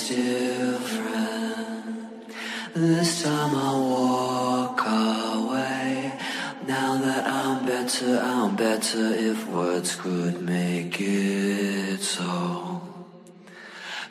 different. 0.00 1.84
This 2.74 3.22
time 3.22 3.54
I 3.54 3.72
walk 3.94 4.80
away. 4.86 6.12
Now 6.66 6.96
that 6.96 7.26
I'm 7.26 7.66
better, 7.66 8.18
I'm 8.18 8.56
better 8.56 9.12
if 9.14 9.46
words 9.48 9.96
could 9.96 10.40
make 10.40 10.96
it 10.98 12.00
so. 12.00 12.80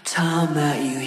Time 0.04 0.54
that 0.54 0.84
you 0.84 1.00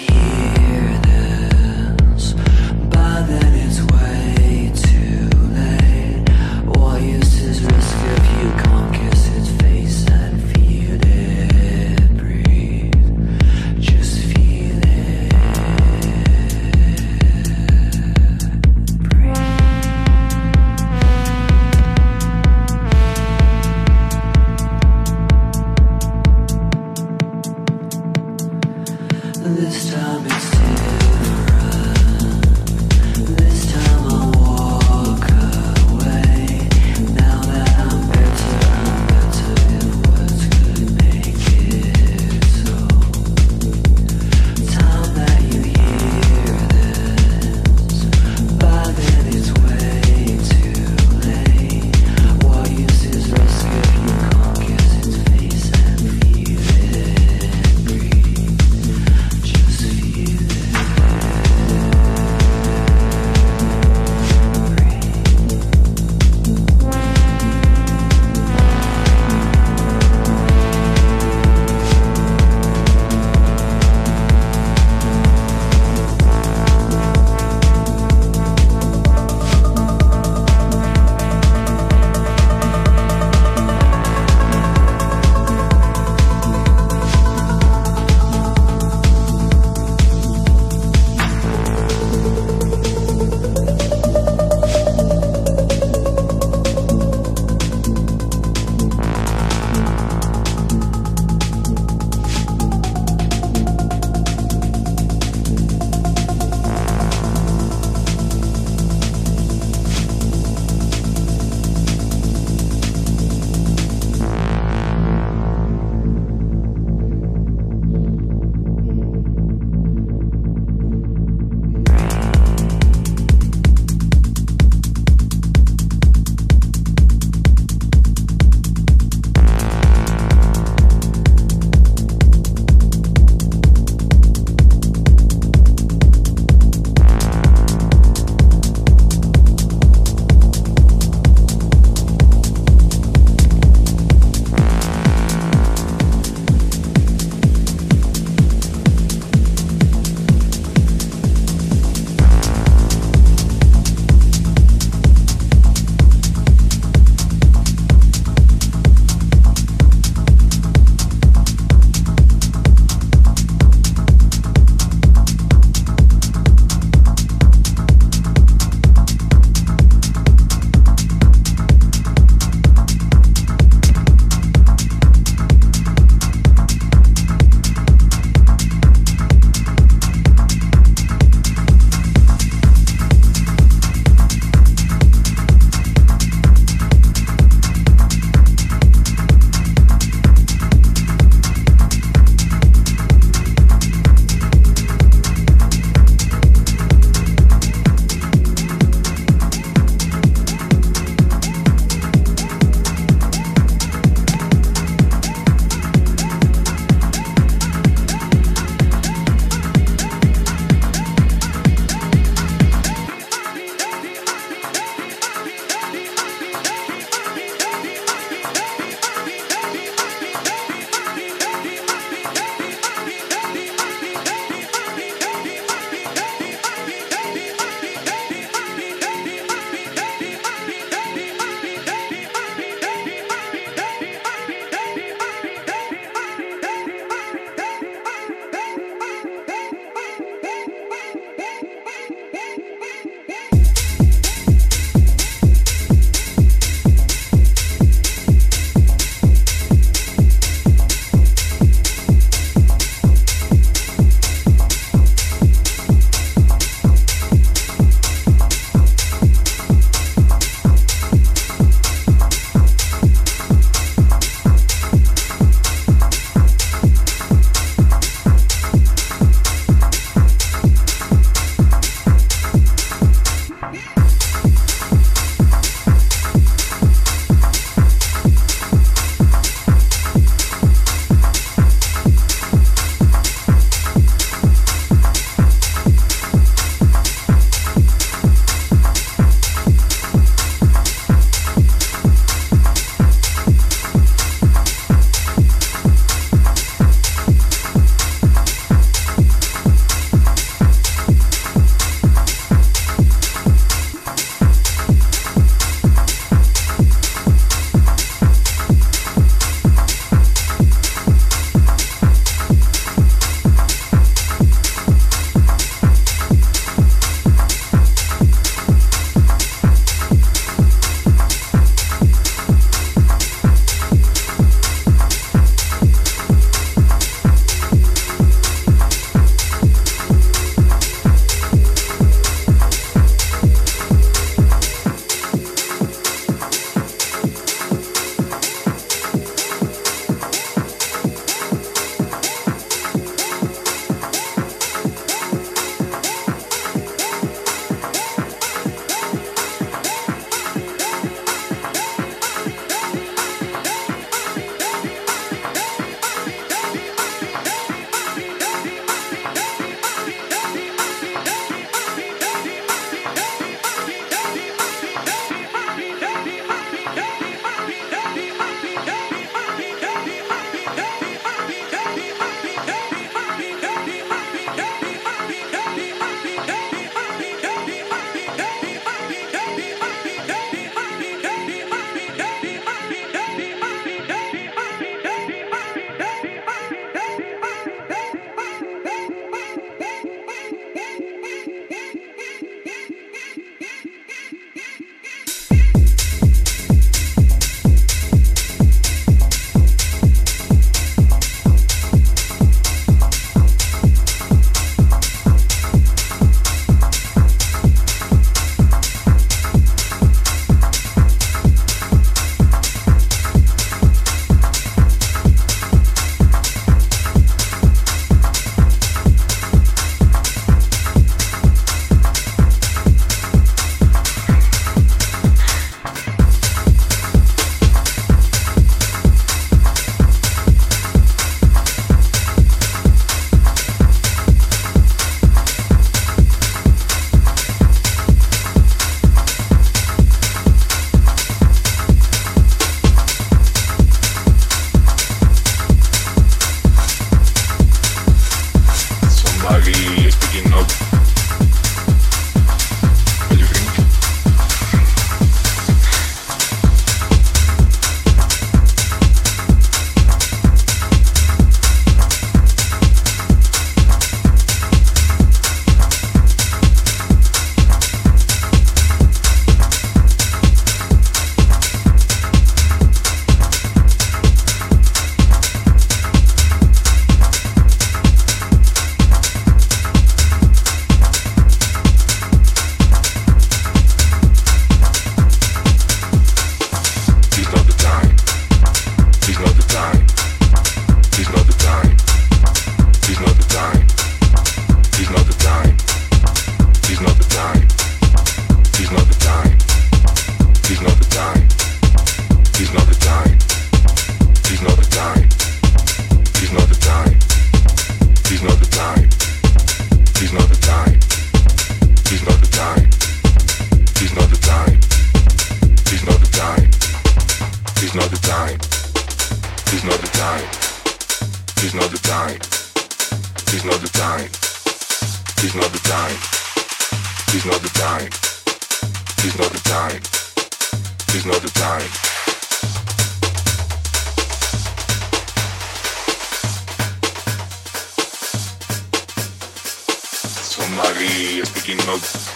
Sally 540.94 541.44
speaking 541.44 541.80
of 541.88 542.33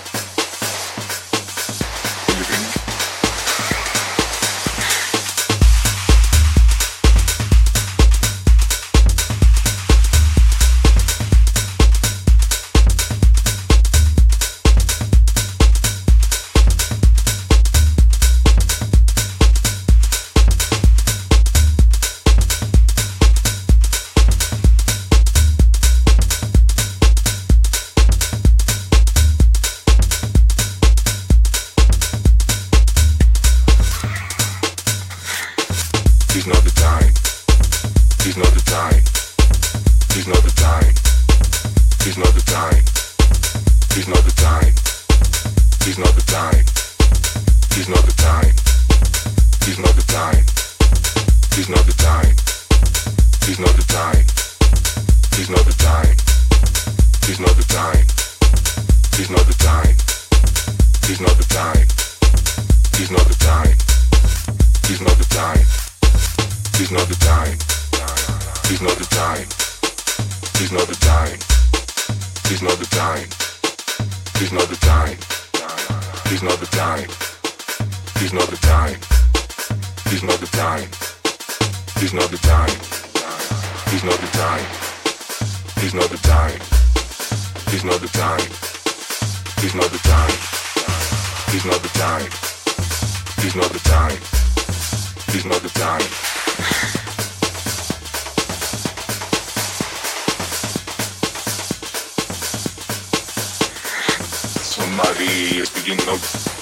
Marie 104.99 105.61
is 105.61 105.71
beginning 105.71 106.09
up. 106.09 106.58